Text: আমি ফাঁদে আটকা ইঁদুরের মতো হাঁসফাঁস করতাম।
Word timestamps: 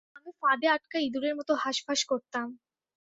আমি 0.17 0.31
ফাঁদে 0.41 0.67
আটকা 0.67 0.97
ইঁদুরের 1.01 1.33
মতো 1.39 1.51
হাঁসফাঁস 1.55 2.01
করতাম। 2.05 2.47